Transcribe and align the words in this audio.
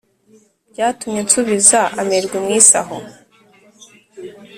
byatumye 0.71 1.19
nsubiza 1.25 1.79
amerwe 2.01 2.37
mu 2.43 2.49
isaho 2.59 2.95